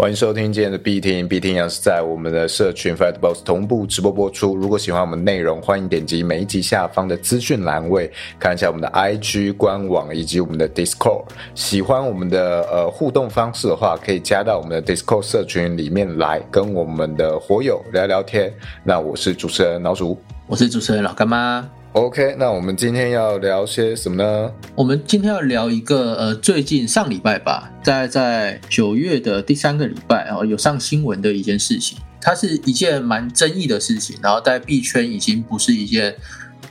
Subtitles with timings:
[0.00, 4.56] 欢迎收听今天的 B 听，B 听也是在我们的社群 Fight Boss 同步直播播出。
[4.56, 11.24] 如果喜欢我们内容，欢迎点击每一集下方的资讯栏位，看一下我们的 IG 官网以及我们的 Discord。
[11.54, 18.50] 喜欢我们的呃互动方式的话，可以加到我们的 Discord 社群里面来，跟我们的火友聊聊天。
[18.82, 21.68] 那我是主持人老鼠，我是主持人老干妈。
[21.92, 24.52] OK，那我们今天要聊些什么呢？
[24.76, 36.14] 我们今天要聊一个呃，最近上礼拜吧，在在九月的第三个礼拜哦，有上新闻的一件事情，它是一件蛮争议的事情，然后在币圈已经不是一件，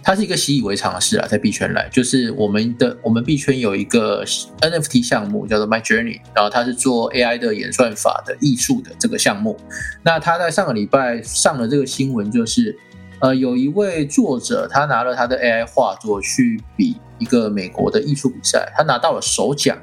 [0.01, 9.59] 它是一个习以为常的事啊，在币圈来，就是我们的我们币圈有一个 NFT 项目叫做 My Journey，然后它是做 AI 的演算法的艺术的这个项目，
[10.01, 12.79] 那它在上个礼拜上的这个新闻就是。
[13.21, 19.77] 呃，有一位作者，他拿了他的 AI 画作去比一个美国的艺术比赛，他拿到了首奖。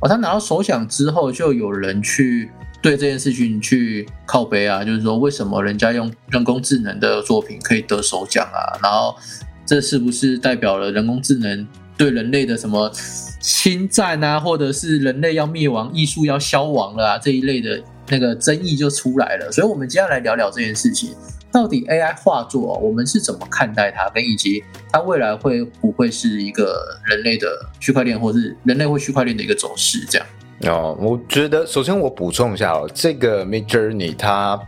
[0.00, 2.50] 哦，他拿到首奖之后，就有人去
[2.82, 8.78] 对这件事情去靠背啊，就是说为什么人家用人工智能的作品可以得首奖啊？
[8.82, 9.16] 然后
[9.64, 12.92] 这是不是代表了人工智能对人类的什么
[13.40, 19.50] 侵占啊，或者是人类要灭亡、艺术要消亡了啊这一类的那个争议就出来了。
[19.50, 21.16] 所以，我们接下来聊聊这件事情。
[21.50, 24.08] 到底 AI 画作，我们是怎么看待它？
[24.10, 27.48] 跟以及它未来会不会是一个人类的
[27.80, 30.06] 区块链，或是人类或区块链的一个走势？
[30.08, 30.26] 这样
[30.64, 34.60] 哦，我觉得首先我补充一下哦，这个 Mid Journey 它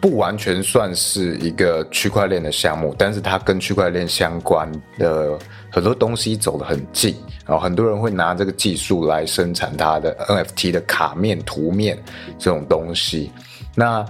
[0.00, 5.38] 不完全算是一个区块链的项目，但是它跟区块链相关的
[5.70, 11.98] 很多东西走得很近，然后很多人会拿这个技术来生产它的 NFT 的卡面、图面
[12.38, 13.32] 这种东西。
[13.74, 14.04] 那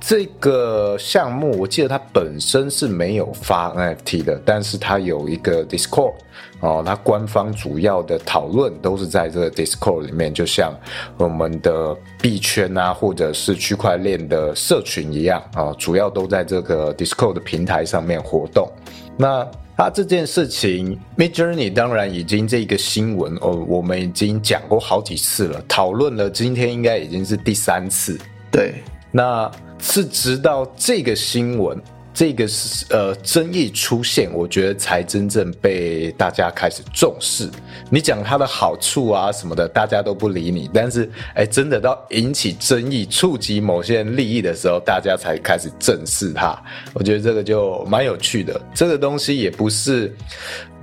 [0.00, 6.14] 这个项目，我记得它本身是没有发 NFT 的，但是它有一个 Discord
[6.60, 10.74] 哦，它官方主要的讨论都是在这个 Discord 里面，就像
[11.18, 18.68] 我们的币圈啊，或者是区块链的社群一样啊，主要都在这个 Discord 的平台上面活动。
[19.18, 19.46] 那
[19.76, 28.18] 它这件事情，Mid Journey 当然已经这个新闻哦，我们已经讲过好几次了，讨论了，今天应该已经是第三次。
[28.50, 28.74] 对，
[29.10, 29.50] 那。
[29.82, 31.80] 是直到这个新闻，
[32.12, 37.48] 这个是呃争议出现，我觉得才真正被大家开始重视。
[37.88, 40.70] 你讲它的好处啊什么的，大家都不理你。
[40.74, 46.62] 但是，哎，真的到引起争议、触及某些人利益的时候，大家才开始正视它。
[46.92, 48.60] 我觉得这个就蛮有趣的。
[48.74, 50.14] 这个东西也不是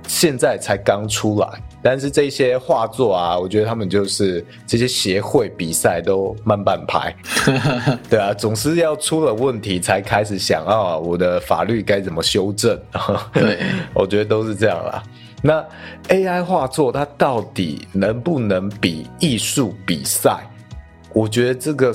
[0.08, 1.48] 现在才刚出来。
[1.80, 7.14] 但是这些画作啊，我觉得他们就是这些协会比赛都慢半拍，
[8.10, 12.76] 对啊，总是要出了问题才开始想啊，我的法律该怎么修正？
[13.32, 13.60] 对，
[13.94, 15.00] 我觉得都是这样啦。
[15.40, 15.64] 那
[16.08, 20.40] AI 画作它到底能不能比艺术比赛？
[21.14, 21.94] 我觉得这个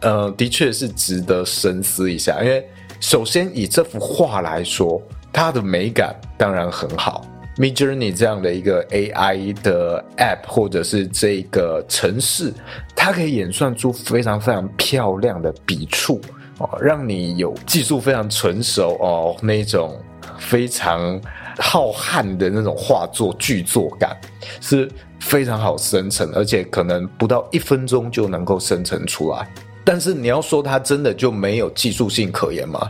[0.00, 2.42] 呃，的确是值得深思一下。
[2.42, 5.00] 因为首先以这幅画来说，
[5.32, 7.24] 它的美感当然很好。
[7.60, 12.54] Mid Journey 这样的一个 AI 的 App 或者是这个城市，
[12.96, 16.18] 它可以演算出非常非常漂亮的笔触
[16.56, 19.94] 哦，让你有技术非常成熟哦那种
[20.38, 21.20] 非常
[21.58, 24.16] 浩瀚的那种画作巨作感
[24.62, 24.90] 是
[25.20, 29.46] 非常好生成，而且可能不到一分钟就能够生成出来。
[29.84, 32.88] 但是你要说它真的就没有技术性可言吗？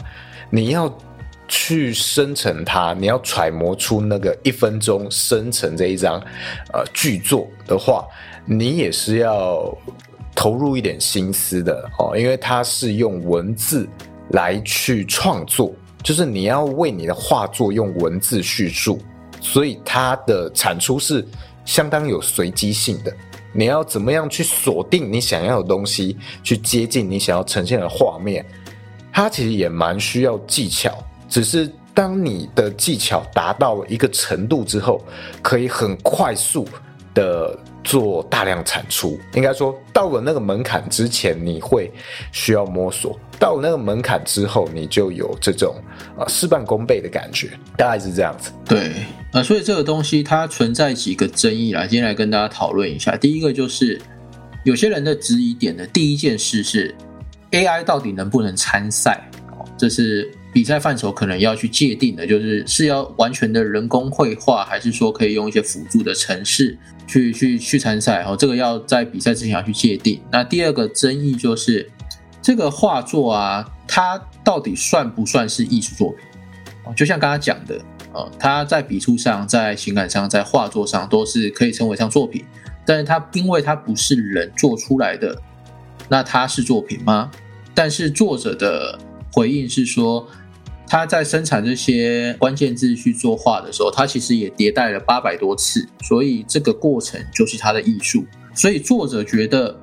[0.48, 0.96] 你要。
[1.50, 6.20] 去生成它，你要揣摩出那个一分钟生成这一张
[6.72, 8.06] 呃巨作的话，
[8.46, 9.76] 你也是要
[10.32, 13.88] 投入一点心思的哦，因为它是用文字
[14.30, 15.74] 来去创作，
[16.04, 19.00] 就是你要为你的画作用文字叙述，
[19.40, 21.26] 所以它的产出是
[21.64, 23.12] 相当有随机性的。
[23.52, 28.46] 你要怎么样去锁定你想要的东西，去接近你想要呈现的画面，
[29.12, 30.96] 它其实也蛮需要技巧。
[31.30, 35.02] 只是当你的技巧达到了一个程度之后，
[35.40, 36.66] 可以很快速
[37.14, 39.18] 的做大量产出。
[39.34, 41.90] 应该说，到了那个门槛之前，你会
[42.32, 45.74] 需要摸索；到了那个门槛之后，你就有这种
[46.18, 48.50] 啊事半功倍的感觉，大概是这样子。
[48.64, 48.92] 对，
[49.32, 53.16] 啊，所以这个东西它存在几个争议啦，今天来跟大家讨论一下。
[53.16, 54.00] 第一个就是
[54.64, 56.94] 有些人的质疑点的第一件事是
[57.50, 59.20] AI 到底能不能参赛？
[59.76, 60.28] 这是。
[60.52, 66.76] 比赛范畴可能要去界定的，就是是要完全的人工绘画，还是说可以用一些辅助的程式
[67.06, 68.22] 去去去参赛？
[68.24, 70.20] 哦，这个要在比赛之前要去界定。
[70.32, 71.88] 那第二个争议就是
[72.42, 76.18] 这个画作啊，它到底算不算是艺术作品？
[76.84, 77.80] 哦，就像刚刚讲的，
[78.12, 82.44] 呃，它在笔触上、在情感上、在画作上都是可以称为像作品，
[82.84, 85.40] 但是它因为它不是人做出来的，
[86.08, 87.30] 那它是作品吗？
[87.72, 88.98] 但是作者的
[89.32, 90.26] 回应是说，
[90.90, 98.26] 他在生产这些关键字去作画的时候，他其实也迭代了八百多次，所以这个过程就是他的艺术。
[98.56, 99.78] 所以作者觉得，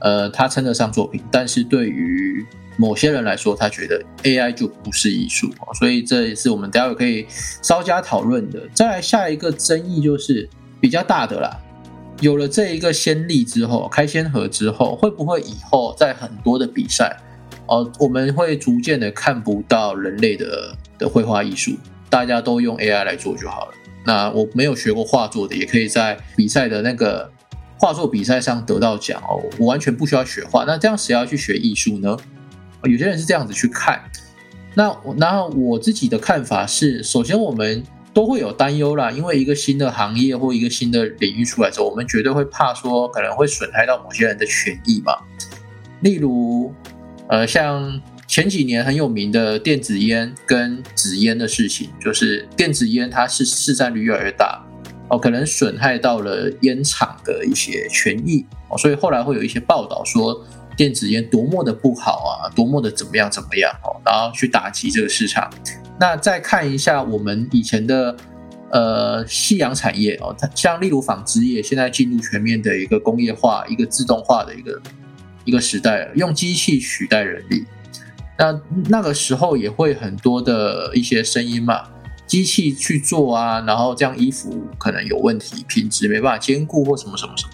[0.00, 2.44] 呃，他称得上作品，但是对于
[2.76, 5.48] 某些人来说，他觉得 AI 就不是艺术，
[5.78, 7.24] 所以这也是我们待会可以
[7.62, 8.60] 稍加讨论的。
[8.74, 10.50] 再来下一个争议就是
[10.80, 11.56] 比较大的啦，
[12.20, 17.16] 有了这一个先例之后，开先河之后，会不会以后在很多的比赛，
[17.66, 21.72] 哦，我们会逐渐的看不到人类的的绘画艺术，
[22.10, 23.74] 大家都用 AI 来做就好了。
[24.04, 27.30] 那我没有学过画作的，也可以在比赛的那个
[27.78, 30.64] 画作比赛上得到奖哦，我完全不需要学画。
[30.64, 32.16] 那这样谁要去学艺术呢？
[32.84, 34.02] 有些人是这样子去看，
[34.74, 37.80] 那那我自己的看法是，首先我们
[38.12, 45.14] 都会有担忧啦，因为一个新的行业或一个新的领域出来之后，我们绝对会怕说可能会损害到某些人的权益嘛。
[46.00, 46.74] 例如，
[47.28, 54.64] 呃，像前几年很有名的电子烟跟纸烟的事情，就是电子烟它是市占率越来越大，
[55.08, 60.44] 哦，可能损害到了烟厂的一些权益哦，所以后来会有一些报道说。
[60.74, 65.52] 电子烟多么的不好啊，多么的怎么样怎么样哦，然后去打击这个市场。
[66.00, 68.16] 那再看一下我们以前的
[68.70, 74.80] 呃夕阳产业哦，它像例如纺织业，现在进入全面的一个工业化、一个自动化的一个
[75.44, 77.64] 一个时代，用机器取代人力。
[78.38, 81.88] 那那个时候也会很多的一些声音嘛，
[82.26, 87.52] 机器去做啊，然后这样衣服可能有问题，品质没办法兼顾或什么什么什么。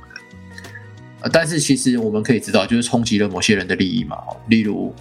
[1.20, 4.16] 呃，但是其实我们可以知道，就是冲击了某些人的利益嘛。
[4.48, 4.94] 例如，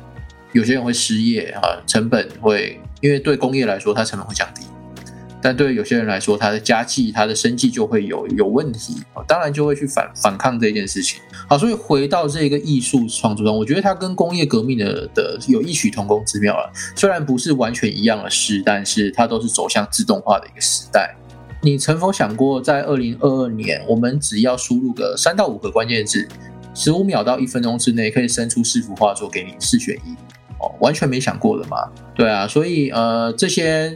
[0.52, 4.64] 有些人会失业啊，成本会因为对工业来说，它成本会降低；
[5.42, 11.22] 但对有些人来说，他的家计、他的生计就会有有问题啊，当然就会去反反抗这件事情。
[11.48, 16.72] 好，所以回到这个艺术创作中，我觉得它跟工业革命的的有异曲同工之妙了。
[16.96, 21.16] 虽然不是完全一样的事，但是它都是走向自动化的一个时代。
[21.62, 26.28] 你曾否想过，在二零二二年，我们只要输入个三到五个关键字，
[26.74, 30.14] 十五秒到一分钟之内，可以生出四幅画作给你四选一？
[30.60, 31.78] 哦，完全没想过的嘛？
[32.16, 33.96] 对啊，所以呃，这些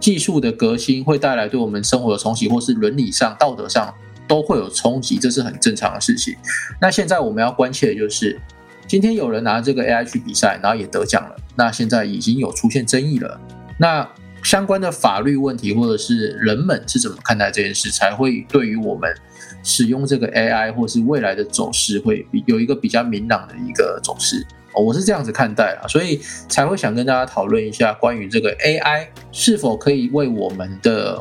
[0.00, 3.94] 技术的革新会带来对我们生活的冲击，或是伦理上、道德上
[4.26, 6.34] 都会有冲击，这是很正常的事情。
[6.80, 8.40] 那现在我们要关切的就是，
[8.86, 13.40] 今天有人拿这个 AI 去比赛，然后也得奖了，那现在已经有出现争议了，
[13.78, 14.08] 那。
[14.42, 19.14] 相关的法律问题，或者是人们是怎么看待这件事，才会对于我们
[19.62, 24.42] 使用这个 AI 或是未来的走势，会有一个比较明朗的一个走势。
[24.74, 31.18] 我是这样子看待啊，所以才会想跟大家讨论一下关于这个 AI 是否可以为我们的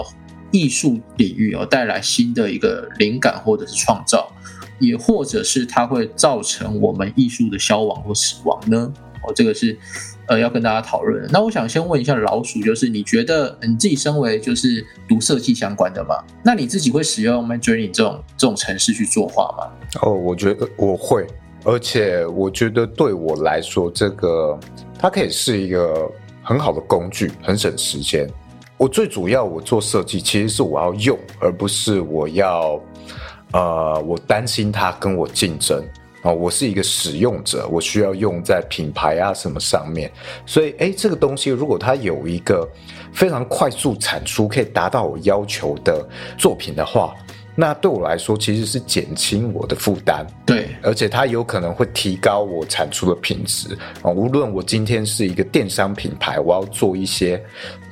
[0.52, 4.32] 艺术领域而带来新的一个灵感或者是创造，
[4.80, 8.92] 也或者是它会造成我们艺术的消亡或死亡呢？
[9.24, 9.78] 哦，这个是。
[10.30, 11.28] 呃，要跟大家讨论。
[11.32, 16.24] 那我想先问一下老鼠，就是你觉得你自己身为就是读设计相关的嘛？
[16.46, 19.74] 那你自己会使用 Midjourney 这种这种程式去作画吗？
[20.04, 21.26] 哦，我觉得我会，
[21.70, 24.58] 而且我觉得对我来说，这个
[24.98, 26.10] 它可以是一个
[26.42, 28.28] 很好的工具，很省时间。
[28.76, 32.82] 我最主要我做设计，其实是我要用，而不是我要
[33.52, 35.88] 呃，我担心它跟我竞争。
[36.24, 40.12] 啊，我是一个使用者，我需要用在品牌啊什么上面，
[40.46, 42.68] 所以哎，这个东西如果它有一个
[43.14, 46.06] 非常快速产出，可以达到我要求的
[46.38, 47.16] 作品的话，
[47.60, 50.26] 那对我来说其实是减轻我的负担。
[50.46, 54.10] 对，而且它有可能会提高我产出的品质啊。
[54.12, 57.44] 无论我今天是一个电商品牌，我要做一些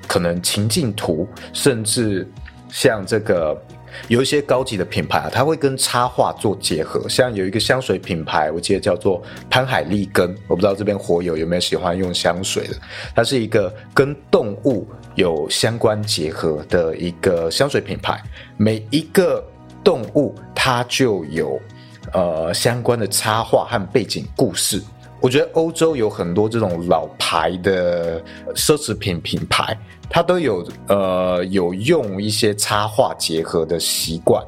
[0.07, 2.25] 可能情境图，甚至
[2.71, 3.61] 像这个。
[4.09, 9.19] 有一些高级的品牌啊，它会跟插画做结合，像有一个香水品牌，我记得叫做
[9.49, 12.75] 潘海利根，我不知道这边火友有没有喜欢用香水的，
[13.15, 18.21] 它是一个跟动物有相关结合的一个香水品牌，
[18.55, 19.43] 每一个
[19.83, 21.59] 动物它就有
[22.13, 24.81] 呃相关的插画和背景故事。
[25.19, 28.21] 我觉得欧洲有很多这种老牌的
[28.53, 29.77] 奢侈品品牌。
[30.09, 34.41] 它都有呃有用一些插画结合的习惯，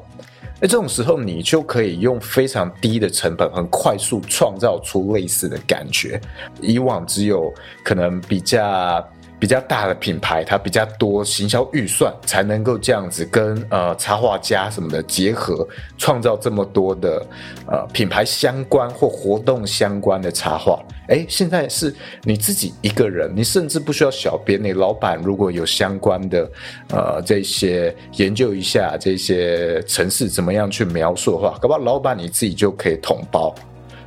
[0.58, 6.18] 那这种时候你就可以用非常低的成本，很快速创造出类似的感觉。
[6.62, 7.52] 以往只有
[7.84, 9.06] 可能比较。
[9.40, 15.66] 比较大的品牌，它比较多行销预算，才能够这样子跟呃插画家什么的结合，
[15.96, 17.26] 创造这么多的
[17.66, 20.78] 呃品牌相关或活动相关的插画。
[21.08, 21.92] 哎，现在是
[22.22, 26.50] 你自己一个人，你甚至不需要小编，你老板如果有相关的
[26.90, 33.54] 呃这些研究一下这些城市怎么样去描述的话，搞不好老板你自己就可以统包。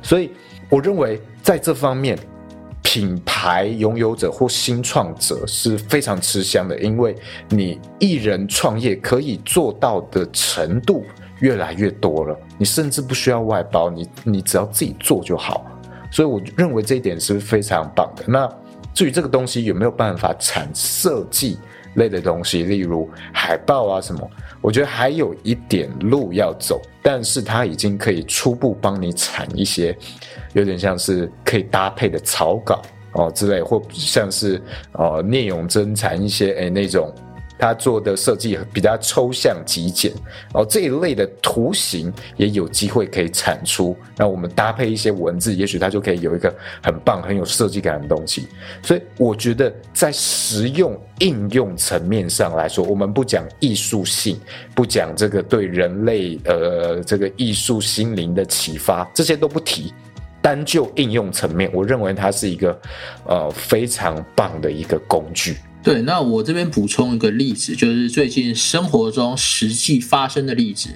[0.00, 0.30] 所以。
[0.70, 2.18] 我认为在这方面，
[2.84, 7.16] 品牌拥有者或新创者是非常吃香的，因为
[7.48, 11.04] 你一人创业可以做到的程度
[11.40, 15.66] 越来越多了，你甚至不需要外包，你你只要自己做就好。
[16.10, 18.22] 所以我认为这一点是非常棒的。
[18.28, 18.48] 那
[18.92, 21.58] 至于这个东西有没有办法产设计
[21.94, 26.80] 类的东西，例如海报啊什么，我觉得还有一点路要走。
[27.02, 29.96] 但是它已经可以初步帮你产一些，
[30.54, 32.80] 有点像是可以搭配的草稿
[33.12, 34.60] 哦之类，或像是
[34.92, 37.14] 呃聂永真产一些诶那种。
[37.64, 40.12] 他做的设计比较抽象极简，
[40.52, 43.96] 哦这一类的图形也有机会可以产出。
[44.18, 48.48] 那我们搭配一些文字，也许它就可以有一个很棒、很有设计感的东西。
[48.82, 54.38] 所以我觉得在实用应用层面上来说，我们不讲艺术性，
[54.74, 59.90] 不讲这个对人类呃这个艺术心灵的启发，这些都不提。
[60.42, 62.78] 单就应用层面，我认为它是一个
[63.26, 65.56] 呃非常棒的一个工具。
[65.84, 70.88] 对，那我这边补充一个例子，就是最近生活中实际发生的例子，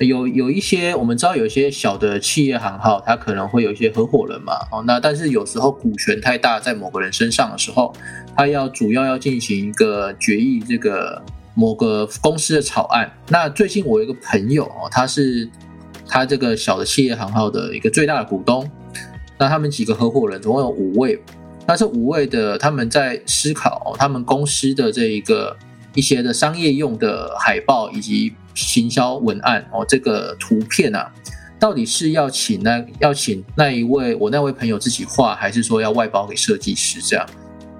[0.00, 7.90] 有有一些我们知道，有一些小的企业行号，它可能会有一些合伙人嘛，哦，那但是有时候股权太大，在某个人身上的时候，
[8.36, 11.22] 他要主要要进行一个决议这个
[11.54, 13.10] 某个公司的草案。
[13.30, 15.48] 那最近我有一个朋友哦，他是
[16.06, 18.70] 他这个小的企业行号的一个最大的股东，
[19.38, 21.18] 那他们几个合伙人总共有五位。
[21.68, 25.54] 那这五位的他们在思考他们公司的这一个
[25.94, 31.12] 一些的商业用的海报以及行销文案哦，这个图片啊，
[31.60, 37.26] 到底是要请那要请那一位我那位朋友自己画，还是说要外包给设计师这样？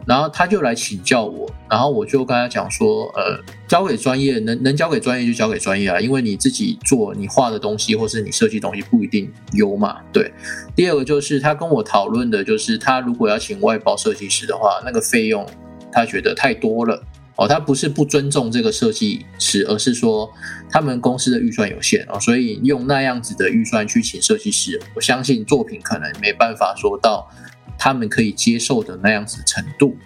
[0.09, 3.39] 然后他就来请教我，然后我就跟他讲说，呃，
[3.69, 9.99] 交给专业，能能交给专业就交给专业啊，因为你自己做你画的东西或是你设计东西不一定优嘛。
[10.11, 10.33] 对。
[10.75, 15.47] 第二个就是他跟我讨论的，就是他如果要请外包设计师的话，那个费用
[15.93, 17.03] 他觉得太多了
[17.37, 17.47] 哦。
[17.47, 20.33] 他不是不尊重这个设计师，而是说
[20.71, 27.31] 他们公司的预算有限哦，所以用那样子的预算去请设计师，我相信作品可能没办法说到。
[27.79, 29.97] 他们可以接受的那样子程度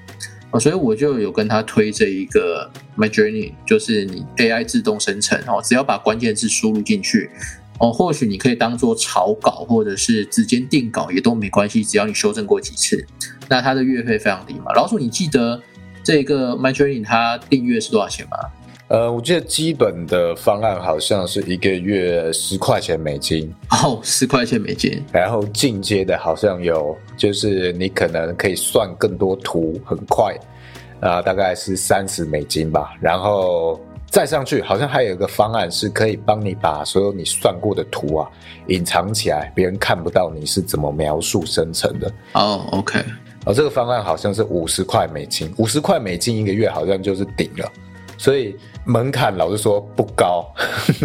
[0.50, 7.30] 啊，所以我就有跟他推这一个 My Journey，就是你 AI 自动生成哦，只要把关键字输入进去
[7.78, 13.04] 哦，或许你可以当做草稿或者是直接定稿也都没关系，只要你修正过几次，
[13.48, 14.72] 那它的月费非常低嘛。
[14.74, 15.60] 老鼠，你记得
[16.04, 18.36] 这个 My Journey 它订阅是多少钱吗？
[18.92, 25.02] 呃，我记得基本的方案好像是一个月十块钱美金哦，十块钱美金。
[25.10, 30.38] 然后进阶的好像有，就是你可能可以算更多图，很快
[31.00, 32.92] 啊，大概是三十美金吧。
[33.00, 33.80] 然后
[34.10, 38.28] 再上去，好像还有一个方案是可以帮你把所有你算过的图啊
[38.66, 42.12] 隐藏起来，别人看不到你是怎么描述生成的。
[42.34, 43.02] 哦，OK。
[43.46, 47.72] 哦，这个方案好像是五十块美金，五十块美金一个月好像就是顶了。
[48.22, 50.46] 所以门槛老实说不高，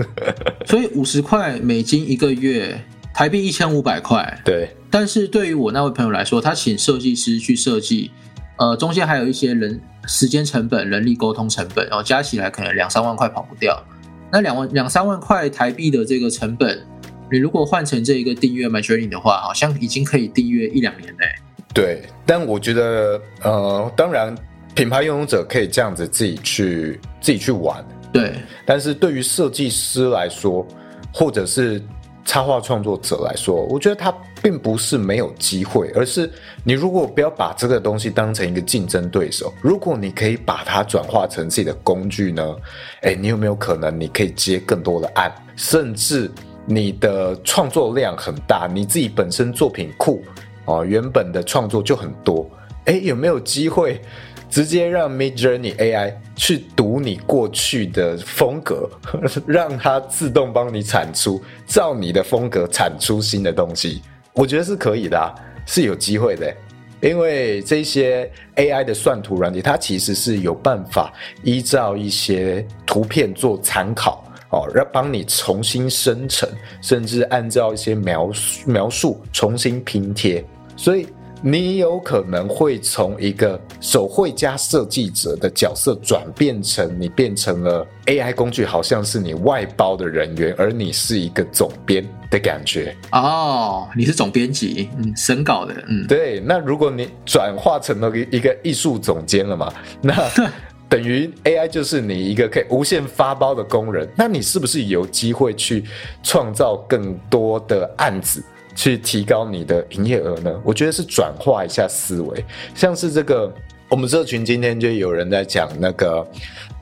[0.67, 2.79] 所以五十块美金一个月，
[3.11, 4.39] 台币一千五百块。
[4.45, 8.11] 对，但是对于我那位朋友来说，他请设计师去设计，
[8.57, 13.83] 呃，中间还有一些人时间成本、人力沟通成本，然后加起来可能两三万块跑不掉。
[14.31, 16.85] 那两万两三万块台币的这个成本，
[17.31, 21.25] 你如果换成这一个订阅 m a r i n g 的话，好像已经可以订阅一两年嘞。
[21.73, 24.37] 对，但我觉得，呃，当然。
[24.77, 28.33] 品牌拥有者可以这样子自己去自己去玩，对。
[28.63, 30.63] 但是对于设计师来说，
[31.11, 31.81] 或者是
[32.23, 36.31] 插画创作者来说，我觉得他并不是没有机会，而是
[36.63, 42.55] 你如果不要把这个东西当成一个竞争对手，如果你可以把它转化成自己的工具呢？
[43.01, 46.29] 哎，你有没有可能你可以接更多的案，甚至
[46.67, 50.23] 你的创作量很大，你自己本身作品库
[50.65, 52.47] 哦原本的创作就很多，
[52.85, 53.99] 哎，有没有机会？
[54.49, 58.89] 直接让 Mid Journey AI 去读你过去的风格，
[59.45, 64.01] 让它自动帮你产出，照你的风格产出新的东西，
[64.33, 65.35] 我觉得是可以的，啊
[65.65, 66.53] 是有机会的。
[66.99, 71.13] 因为这些 AI 的算图软件，它其实是有办法
[71.43, 76.49] 依照一些图片做参考哦，让帮你重新生成，
[76.81, 80.43] 甚至按照一些描述描述重新拼贴，
[80.75, 81.07] 所以。
[81.41, 93.87] 你有可能会从一个手绘加设计者的角色转变成你变成了 AI 工具，好像是你外包的人员，而你是一个总编的感觉哦。
[93.95, 96.39] 你是总编辑，嗯，审稿的，嗯，对。
[96.39, 100.15] 那如果你转化成了一个艺术总监了嘛，那
[100.89, 104.07] 等于 AI 就是你一个可以无限发包的工人。
[104.15, 105.83] 那你是不是有机会去
[106.23, 108.41] 创造更多的案子？
[108.77, 110.61] 去提高你的营业额呢？
[110.63, 113.51] 我觉得是转化一下思维，像是这个
[113.89, 116.25] 我们社群今天就有人在讲那个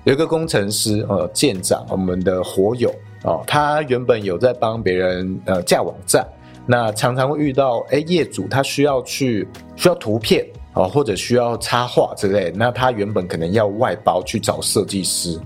[0.04, 6.28] 有一个工程师呃舰长，我们的火友哦，他原本有在帮别人呃架网站，
[6.68, 9.48] 那常常会遇到哎业主他需要去
[9.78, 15.40] 需要图片哦或者需要插画之类，那他原本可能要外包去找设计师，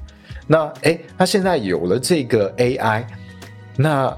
[0.48, 3.06] 那哎他现在有了这个 AI，
[3.77, 4.18] 那。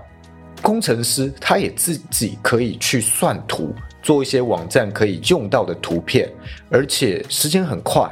[0.62, 6.30] 工程师他也自己可以去算图，做一些网站可以用到的图片，
[6.70, 8.10] 而且时间很快，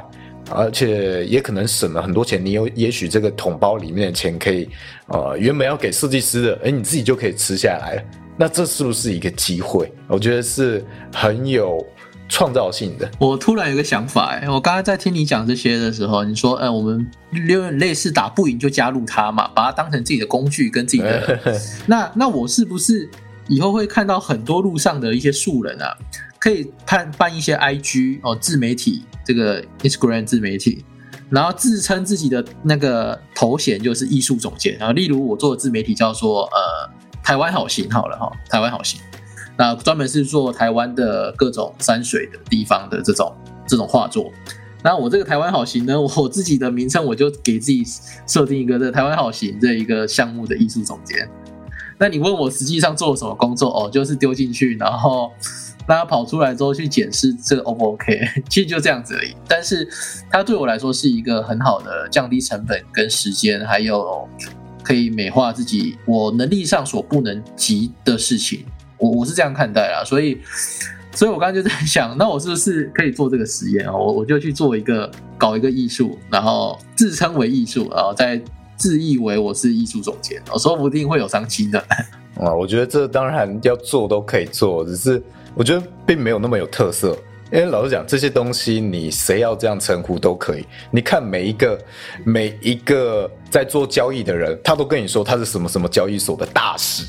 [0.50, 2.44] 而且也可能省了很多钱。
[2.44, 4.68] 你有也许这个桶包里面的钱可以，
[5.06, 8.02] 呃，原本要给设计师的，哎，你自己就可以吃下来了。
[8.36, 9.92] 那这是不是一个机会？
[10.08, 11.84] 我觉得是很有。
[12.30, 17.04] 创造性的，我突然有个想法哎，我刚刚在听你讲这些的时候，你说，呃，我们
[17.48, 21.40] 有点类似打不赢就加入他嘛，把它当成自己的工具跟自己的，
[21.86, 23.10] 那那我是不是
[23.48, 25.92] 以后会看到很多路上的一些素人啊，
[26.38, 30.84] 可以办办一些 IG 哦自媒体，这个 Instagram 自媒体，
[31.28, 36.90] 然后自称自己的那个头衔就是艺术总监啊，例如我做的自媒体叫做呃
[37.24, 39.00] 台湾好行好了哈，台湾好行。
[39.60, 43.30] 那专门是做台湾的各种山水的地方的这种
[43.66, 44.32] 这种画作。
[44.82, 47.84] 那我这个台湾好行呢，我自己的名称我就给自己
[48.26, 51.28] 设定一个这台湾好行这一个项目的艺术总监。
[51.98, 55.30] 那你问我实际上做了什么工作哦，就是丢进去，然后
[55.86, 59.36] 让它跑出来之后去检视这个 O 不 OK， 其实就这样子而已。
[59.46, 59.86] 但是
[60.30, 64.26] 它对我来说是一个很好的降低成本跟时间，还有
[64.82, 68.64] 可以美化自己我能力上所不能及的事情。
[69.00, 70.38] 我我是这样看待啦，所以，
[71.12, 73.92] 所以我刚刚就在想，那我是不是可以做这个实验啊？
[73.92, 78.40] 我我就去做一个搞一个艺术，然后自称为艺术，然后再
[78.76, 81.82] 自以为我是艺术总监，我说不定会有商机的。
[82.38, 85.22] 啊，我觉得这当然要做都可以做，只是
[85.54, 87.16] 我觉得并没有那么有特色。
[87.52, 90.64] 因为老实讲，这些东西你谁要这样称呼都可以。
[90.92, 91.76] 你看每一个
[92.24, 97.04] 每一个在做交易的人，他都跟你说他是什么什么交易所的大使。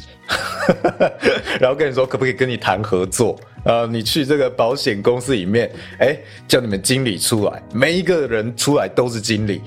[1.59, 3.39] 然后跟你说可不可以跟你谈合作？
[3.63, 9.61] 呃，你去这个保险公司里面，哎，叫你们经理出来，每一个人出来都是经理，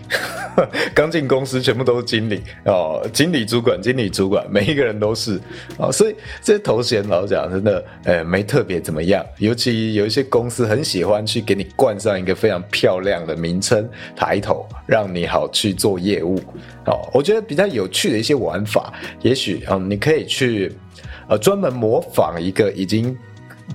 [0.93, 5.41] 刚进公司全部都是经理哦，经理主管，经理主管，每一个人都是
[5.79, 16.37] 哦，所以这些头衔老讲真的，呃，没特别怎么样，尤其有一些公司很喜欢去给你冠上一个非常漂亮的名称抬头，让你好去做业务
[16.87, 17.09] 哦。
[17.13, 20.73] 我觉得比较有趣的一些玩法，也许嗯，你可以去
[21.29, 23.17] 呃专门模仿一个已经。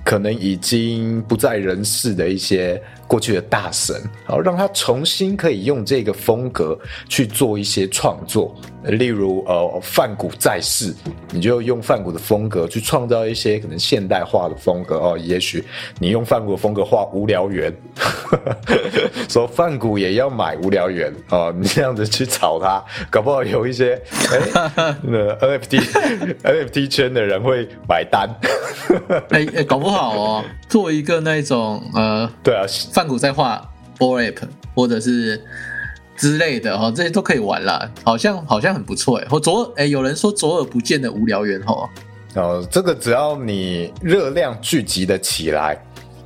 [0.04, 2.80] 可能已经不在人世的一些。
[3.10, 10.94] 过去的大神，好让他重新可以用这个风格去做一些创作，例如呃范古在世，
[11.32, 15.18] 你就用范古的风格去创造一些可能现代化的风格哦。
[15.18, 15.64] 也许
[15.98, 17.74] 你用范古的风格画无聊猿，
[19.28, 28.30] 说范古也要买无聊猿哦，你这样子去炒他，搞不好有一些哎那 NFT NFT 圈的人会买单，
[29.30, 32.64] 哎哎，搞不好哦，做一个那种呃，对啊。
[33.00, 33.66] 范谷在画
[33.98, 34.42] Bored Ape
[34.74, 35.42] 或者是
[36.18, 39.26] 之类的哈，这些都可以玩啦，好像好像很不错哎。
[39.30, 41.88] 我左哎，有人说左耳不见的无聊猿哈。
[42.34, 45.82] 哦，这个只要你热量聚集的起来，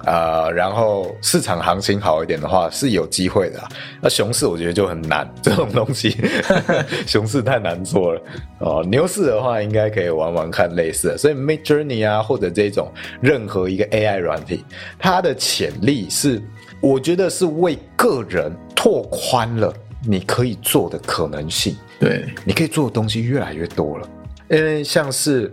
[0.06, 3.60] 呃，然后市场行情好一点的话，是有机会的。
[4.00, 6.16] 那熊市我觉得就很难， 这种东西
[7.06, 8.20] 熊市太难做了
[8.58, 8.84] 哦。
[8.88, 11.18] 牛市的话，应该可以玩玩看类似的。
[11.18, 14.64] 所以 Mid Journey 啊，或者这种任何一个 AI 软体，
[14.98, 16.42] 它的潜力是。
[16.80, 19.72] 我觉得是为个人拓宽了
[20.06, 21.74] 你可以做的可能性。
[21.98, 24.06] 对，你可以做的东西越来越多了。
[24.50, 25.50] 因为像是，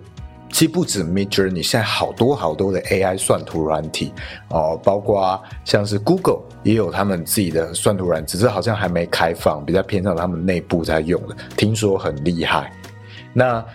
[0.51, 4.13] 其实不止 Midjourney，现在好多好多的 AI 算图软体
[4.49, 12.71] 哦，包括像是 Google 也有他们自己的算图软，只是好像还没开放，比较偏向他们内部在用的，听说很厉害。
[13.33, 13.65] 那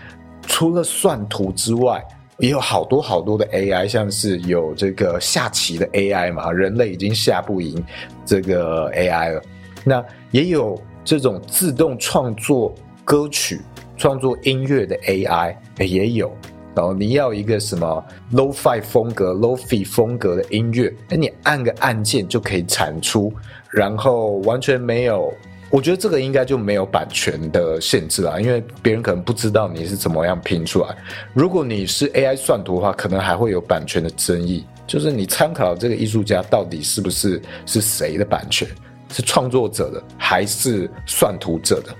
[0.43, 2.01] 除了算图之外，
[2.37, 7.83] 也有好多好多的 AI，像是有这个下棋的 AI 嘛，人类已经下不赢
[8.23, 9.41] 这个 AI 了。
[9.83, 13.61] 那也有这种自动创作歌曲、
[13.97, 16.31] 创作音乐的 AI，也有。
[16.77, 23.33] 然后你要一个什么 Lo-Fi 风格、Lo-Fi 风格的音乐，哎，你按个按键就可以产出，
[23.71, 25.33] 然后完全没有。
[25.71, 30.95] 我觉得这个应该就没有版权的限制了，因为别人可能不知道你是怎么样拼出来。
[31.33, 38.67] 如果你是 AI 算图的话，可能还会有版权的争议，就是你参考这个艺术家到底是不是是谁的版权，
[39.11, 41.93] 是创作者的还是算图者的？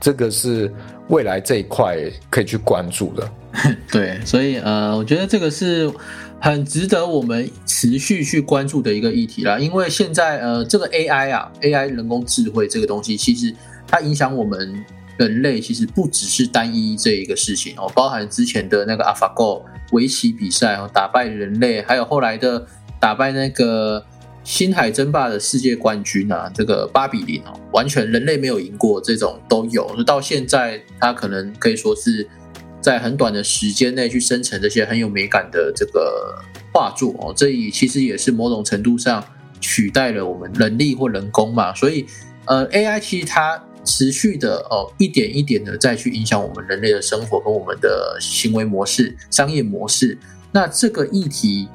[0.00, 0.72] 这个是
[1.08, 1.98] 未来这一块
[2.30, 3.28] 可以去关注的。
[3.90, 5.90] 对，所以呃，我觉得这个是
[6.40, 9.58] 很值得我们持续去关注的一个议题啦。
[9.58, 13.54] 因为现在呃，这个 AI 啊，AI 人工智慧这个东西，其实
[13.86, 14.84] 它影响我们
[15.18, 19.62] 人类，其实不只是单一这一个事情哦，包含之前的那个 AlphaGo
[19.92, 22.66] 围棋比赛哦，打败人类，还有后来的
[22.98, 24.04] 打败那个。
[24.44, 30.02] 星海争霸的世界冠军啊，这个八比零哦，完全人类没有赢过，这种都有。
[30.02, 32.28] 到现在，它可能可以说是
[32.82, 36.36] 在很短的时间内去生成这些很有美感的这个
[36.72, 39.24] 画作哦，这也其实也是某种程度上
[39.60, 41.72] 取代了我们人力或人工嘛。
[41.74, 42.04] 所以，
[42.46, 50.18] 呃，AI 其实它持续的哦，一点一点的再去影响我们人类的生活跟我们的行为模式、商业模式。
[50.50, 51.68] 那这个议题。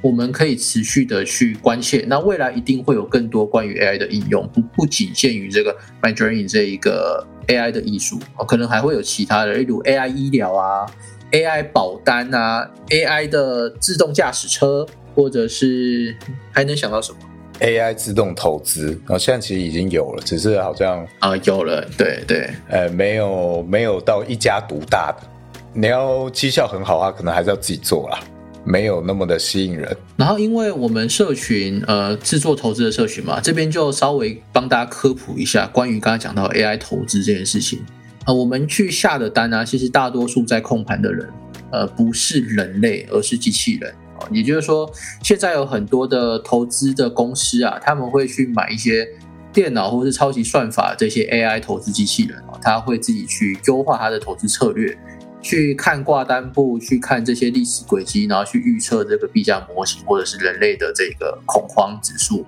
[0.00, 10.86] 我们可以持续的去关切，那未来一定会有更多关于 AI 的应用，不不仅限于这个 My Journey 这一个 AI 的艺术可能还会有其他的，例如 AI 医疗啊、
[11.32, 16.16] AI 保单啊、AI 的自动驾驶车，或者是
[16.52, 17.18] 还能想到什么
[17.60, 25.26] ？AI 自动投资啊，现在其实已经有了，只是好像啊有了，对对，呃，没有没有到一家独大的，
[25.72, 28.20] 你要绩效很好啊，可能还是要自己做啦。
[28.64, 29.96] 没有那么的吸引人。
[30.16, 37.80] 然后，因为我们社群呃制作投资的社群嘛，这边就稍微帮大家科普一下关于刚才讲到 AI 投资这件事情
[38.24, 38.32] 啊。
[38.32, 41.28] 我们去下的单啊，其实大多数在控盘的人
[41.72, 44.28] 呃不是人类，而是机器人啊。
[44.30, 44.90] 也就是说，
[45.22, 49.08] 现在有很多的投资的公司啊，他们会去买一些
[49.52, 54.96] 电脑或是超级算法这些 AI 投资机器人啊，他会自己去优化他的投资策略。
[55.40, 62.44] 去看挂单簿，去看这些历史轨迹，然后去预测这个币价模型，或者是人类的这个恐慌指数、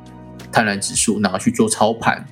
[0.50, 2.24] 贪婪指数，然后去做操盘。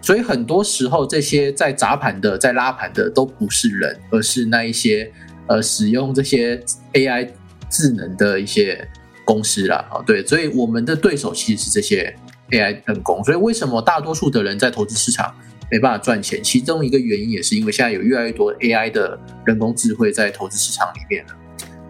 [0.00, 5.10] 所以很多时候，这些在砸盘的、在拉盘的都不是人，而是那一些
[5.46, 7.28] 呃使用这些 AI
[7.70, 8.86] 智能的一些
[9.24, 9.76] 公司啦。
[9.90, 12.14] 啊，对，所以我们的对手其实是这些
[12.50, 13.22] AI 人工。
[13.24, 15.34] 所以为什么大多数的人在投资市场？
[15.72, 21.32] 没办法赚钱，其中一个原因也是因为现在有越来越多 AI 的人工智慧在投资市场里面了。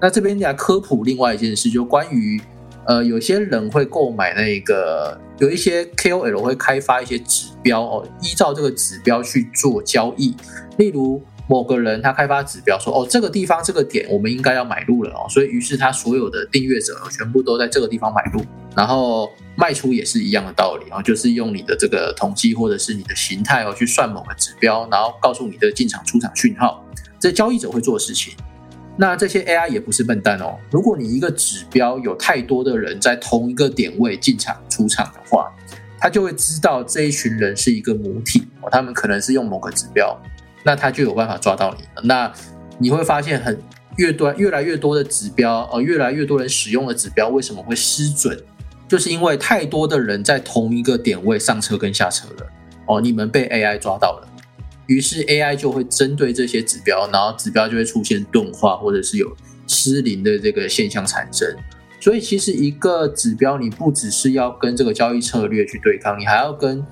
[0.00, 2.40] 那这边来科普另外一件事，就关于
[2.86, 10.36] 呃，有些人会购买那个，有一些 KOL 会开发一些指标哦，依照这个指标去做交易，
[10.78, 11.20] 例如。
[11.48, 18.40] 某个人他开发指标说，哦，这个地方这个点我们应该要买入了哦，所以于是他所有的订阅者全部都在这个地方买入，
[18.76, 26.84] 然后卖出也是一样的道理啊，就是用你的这个统计或者是你的形态哦去算某个指标，然后告诉你的进场出场讯号，
[27.18, 28.34] 这交易者会做事情。
[28.96, 35.50] 那这些 AI 也不是笨蛋哦，如果你一个指标有太多的人在同一个点位进场出场的话，
[35.98, 40.20] 他就会知道这一群人是一个母体哦，他们可能是用某个指标。
[40.64, 42.02] 那他就有办法抓到你了。
[42.04, 42.32] 那
[42.78, 43.60] 你会发现，很
[43.96, 48.40] 越多越来越多的指标，呃，越来越多人使用的指标，为什么会失准？
[48.92, 52.46] 就是因为太多的人在同一个点位上车跟下车了。
[52.86, 54.28] 哦，你们被 AI 抓到了，
[54.84, 59.34] 于是 AI 就会针对这些指标，然后指标就会出现钝化，或者是有
[59.66, 61.56] 失灵的这个现象产生。
[62.00, 66.84] 所以，其实一个指标，你不只是要跟这个交易策略去对抗，你还要跟。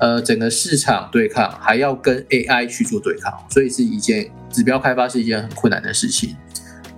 [0.00, 6.36] 呃，整个市场对抗还要跟 AI 去做对抗，所以是一件指标开发是一件很困难的事情。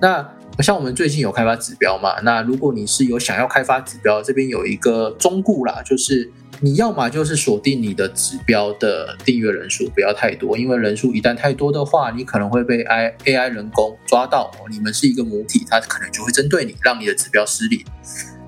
[0.00, 0.26] 那
[0.58, 2.20] 像我们最近有开发指标嘛？
[2.20, 17.82] 那如果你是有想要开发指标，这边有一个中固啦，就是你要么就是锁定你的指标的订阅人数不要太多，因为人数一旦太多的话，你可能会被 I AI 人工抓到，你们是一个母体，它可能就会针对你，让你的指标失灵。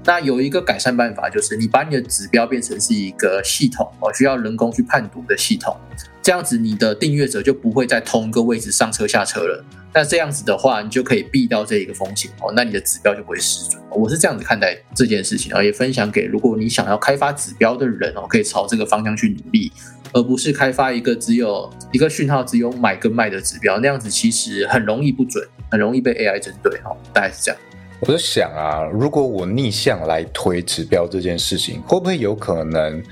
[0.04, 5.74] 那有一个改善办法，就是你把你的指标变成是一个系统哦，需要人工去判读的系统，
[6.22, 9.64] 这样子你的订阅者就不会在同一个位置上车下车了。
[9.94, 13.82] 那这样子的话，你就可以避到这一个风险哦，那你的指标就不会失准。
[13.90, 19.70] 我是这样子看待这件事情啊，也分享给如果你想要开发指标的人哦，可以朝这个方向去努力，
[20.12, 27.60] 而不是开发一个只有一个讯号只有买跟卖的指标，那样子其实很容易不准，很容易被 AI 针对哦，大概是这样。
[28.00, 33.02] 我在想啊，如果我逆向来推指标这件事情，会不会有可能，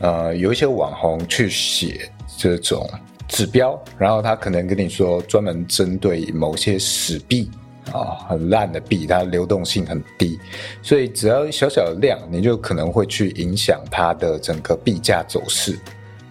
[0.00, 2.88] 呃，有一些网红去写这种
[3.28, 7.50] 指标，然后他可能跟你说专门针对某些死币
[7.92, 10.40] 啊，很烂的币，它流动性很低，
[10.80, 15.78] 所以只要小小的量，你就可能会去影响它的整个币价走势。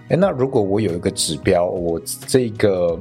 [0.09, 2.99] 哎，那如果我有一个指标，我这个。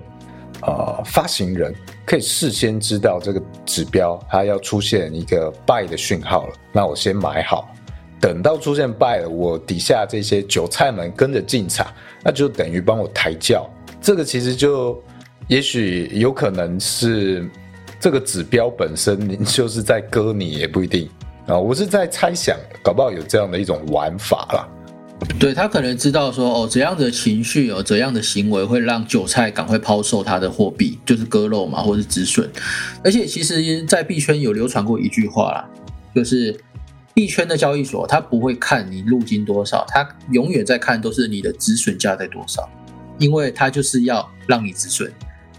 [0.63, 1.73] 呃，发行人
[2.05, 7.73] 可以事先知道这个指标它要出现一个 buy 的讯号了，那我先买好，
[8.21, 11.87] 等到出现败了，我底下这些韭菜们跟着进场，
[12.23, 13.69] 那就等于帮我抬轿。
[14.01, 15.01] 这个其实就
[15.47, 17.49] 也许有可能是
[18.01, 21.09] 这个指标本身 就是在割你也不一定
[21.47, 21.59] 啊。
[21.59, 24.69] 我是在猜想，搞不好有这样的一种玩法啦。
[25.37, 32.49] 对他可能知道说哦，怎样的情绪哦，怎样的行为会让韭菜赶快抛售他的货币，就是割肉嘛，或是止损。
[33.03, 35.69] 而且其实，在币圈有流传过一句话啦，
[36.15, 36.57] 就是
[37.15, 42.69] 币圈的交易所，它不会看你入金多少，它永远在看都是你的止损价在多少，
[43.19, 45.13] 因为它就是要让你止损，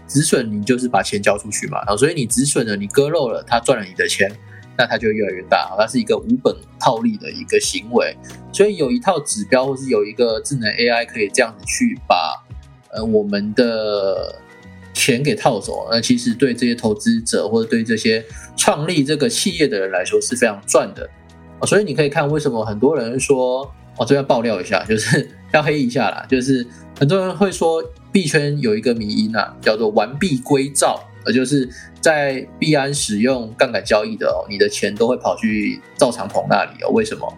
[0.08, 4.30] 止损你就是把钱交出去嘛，然后所以你止损了，你割肉了，它赚了你的钱。
[4.78, 8.16] 那它就越来越大，它是一个无本套利的一个行为，
[8.50, 12.42] 所以有一套指标，或是有一个智能 AI 可以这样子去把
[12.90, 14.34] 呃我们的
[14.94, 18.24] 钱给套走，那其实对这些投资者或者对这些
[18.56, 21.06] 创立这个企业的人来说是非常赚的
[21.66, 26.66] 所以你可以看为什么很多人说，我这边爆料一下，就是要黑一下啦，就是
[26.98, 31.00] 很多人会说币圈有一个迷因啊，叫做完璧归赵。
[31.22, 31.68] 呃，就是
[32.00, 36.88] 在币安使用杠杆交易的哦，你的钱都会跑去赵长鹏那里哦。
[36.92, 37.30] 为什么？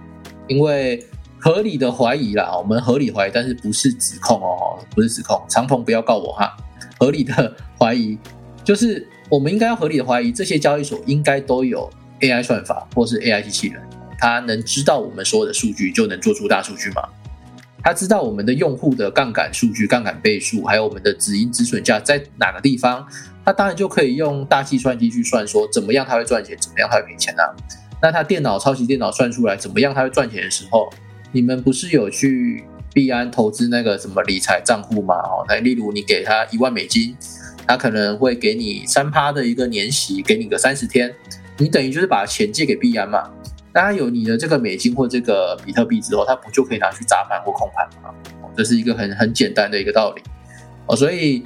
[0.47, 1.05] 因为
[1.41, 5.45] 合理的怀疑啦，我们合理怀疑，但是不是指控哦，不是指控。
[5.49, 6.57] 长鹏不要告我哈。
[7.01, 8.17] 合理的怀疑
[8.63, 13.83] 就是我们应该要合理的怀疑，这些交易所应该都有 AI 算法或是 AI 机器人，
[14.23, 17.03] 它能知道我们所有的数据，就能做出大数据吗？
[17.83, 23.05] 它知道我们的用户的杠杆数据、杠杆倍数，还有我们的止盈止损价在哪个地方？
[23.45, 27.43] 它当然就可以用大计算机去算，说怎么样它会赚钱，怎么样它会赔钱啊？
[28.01, 30.89] 那它电脑超级电脑算出来怎么样它会赚钱的时候，
[31.33, 32.63] 你们不是有去
[32.95, 35.17] 币安投资那个什么理财账户吗？
[35.17, 37.17] 哦，那例如你给他一万美金，
[37.67, 41.13] 他可能会给你三趴的一个年息，给你个三十天，
[41.59, 43.29] 你等于就是把钱借给币安嘛？
[43.73, 48.15] 大家有你的这个美金或这个比特币之后，它不就可以拿去砸盘或控盘吗？
[48.57, 50.23] 这是一个很很简单的一个道理
[50.87, 51.43] 哦，所以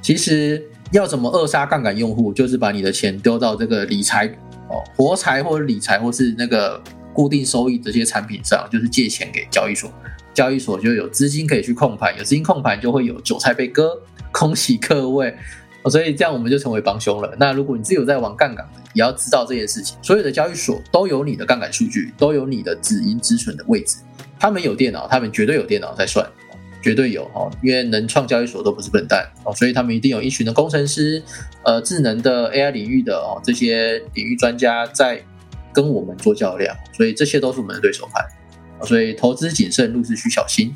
[0.00, 0.62] 其实。
[0.92, 2.32] 要怎么扼杀杠杆用户？
[2.32, 4.24] 就是把你的钱丢到这个理财
[4.68, 6.80] 哦，活财或者理财或是那个
[7.12, 9.90] 固定收益这些产品上，就是借钱给交易所，
[10.32, 14.00] 交易所就有资金可以去控盘，有资金控盘就会有韭菜被割。
[14.30, 15.36] 恭喜各位
[15.90, 17.34] 所以这样我们就成为帮凶了。
[17.38, 19.96] 那如果你自己有在玩杠杆的，也要知道这件事情。
[20.02, 23.98] 所有的交易所都有你的杠杆数据，都有你的止盈止损的位置，
[24.38, 26.26] 他们有电脑，他们绝对有电脑在算。
[26.82, 31.20] 绝对有哦，因为能创交易所都不是笨蛋哦，所以他们一定有一群的工程师，
[31.64, 35.20] 呃，智能的 AI 领域的哦，这些领域专家在
[35.72, 38.24] 跟我们做较量，所以这些都是我们的对手盘，
[38.86, 40.72] 所以投资谨慎，入市需小心。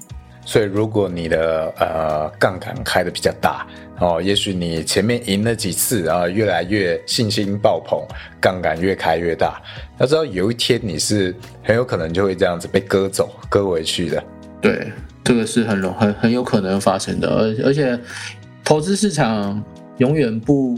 [0.51, 3.65] 所以如果你的呃杠杆开的比较大
[4.01, 8.05] 哦，也许你前面赢了几次啊，越来越信心爆棚，
[8.41, 9.63] 杠杆越开越大，
[10.01, 11.33] 要知道有一天你是
[11.63, 14.21] 很有可能就会这样子被割走、割回去的。
[14.61, 14.91] 对。
[15.23, 17.97] 这个是很容很很有可能发生的，而而且
[18.65, 19.63] 投资市场
[19.99, 20.77] 永远不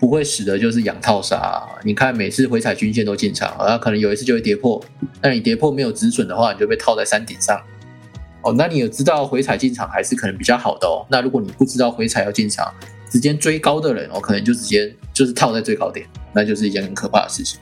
[0.00, 1.62] 不会死的，就是养套杀。
[1.84, 4.82] 你看每次回踩均线都进场，然后可能有一次就会跌破，
[5.20, 7.56] 那你跌破没有止损的话，你就被套在山顶上。
[8.42, 11.06] 哦，那你有知道回踩进场还是可能比较好的哦。
[11.08, 12.72] 那如果你不知道回踩要进场，
[13.10, 17.60] 直接追高的人，哦，可能就直接就是套在最高点，那就是一件很可怕的事情。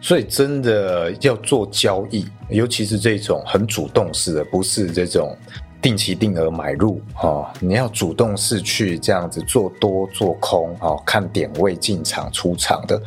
[0.00, 5.36] 所以真的要做交易，尤其是这种很主动式的，不是这种
[5.80, 13.00] 定期定额买入啊，你要主动式去这样子做多做空啊，看点位进场出场的，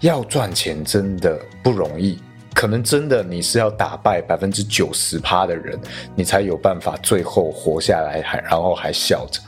[0.00, 2.18] 要赚钱真的不容易，
[2.54, 5.78] 可能真的你是要打败百分之九十趴的人，
[6.14, 9.40] 你才有办法最后活下来，还然后还笑着。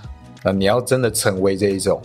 [0.42, 2.00] 那你要真的成为这一种。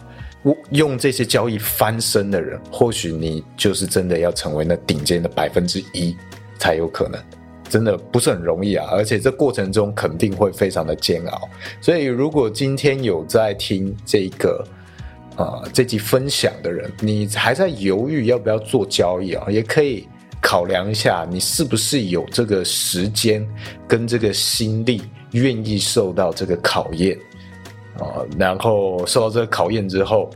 [0.72, 6.16] 用这些交易翻身的人，或许你就是真的要成为那顶尖的百分之一
[6.58, 7.22] 才有可能，
[7.68, 8.88] 真的不是很容易啊！
[8.90, 11.50] 而且这过程中肯定会非常的煎熬。
[11.82, 14.66] 所以，如果今天有在听这个
[15.36, 20.08] 啊这集分享的人，你还在犹豫要不要做交易啊，也可以
[20.50, 23.48] 考量一下，你是不是有这个时间
[23.88, 27.16] 跟这个心力，愿意受到这个考验。
[28.00, 30.28] 啊，然后受到这个考验之后，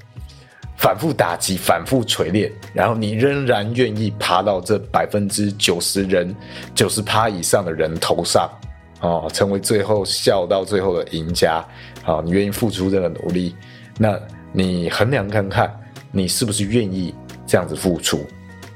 [0.78, 6.36] 反复打击，反复锤炼，然后你仍然愿意爬到这百分之九十人、
[6.76, 8.48] 九十趴以上的人头上，
[9.02, 11.66] 哦，成为最后笑到最后的赢家，
[12.06, 13.56] 啊，你愿意付出这个努力，
[13.98, 14.16] 那
[14.52, 15.76] 你衡量看看，
[16.12, 17.16] 你是不是愿意
[17.48, 18.24] 这样子付出？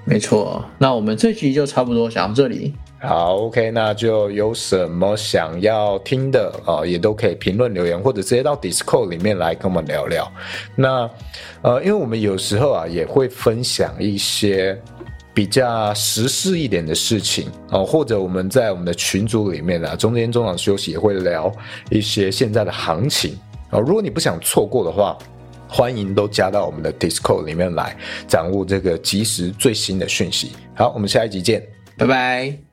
[0.08, 2.74] 没错，那我们这集就差不多讲到这里。
[3.00, 10.32] 好，OK，那就有什么想要听的啊，也都可以评论留言，或者直接到 Discord 里面来跟我们聊聊。
[10.76, 11.08] 那
[11.62, 14.82] 呃，因为我们有时候啊，也会分享一些
[15.34, 21.52] 比较时事一点的事情啊，或者我们在我们的群组里面啊，中间中场休息也会聊
[21.92, 23.38] 一些现在的行情
[23.70, 23.78] 啊。
[23.78, 25.16] 如果你不想错过的话，
[25.68, 27.96] 欢迎都加到我们的 Discord 里面来，
[28.28, 30.52] 掌握这个即时最新的讯息。
[30.76, 31.66] 好，我们下一集见，
[31.98, 32.67] 拜拜。